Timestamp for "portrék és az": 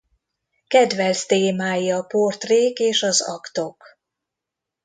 2.03-3.21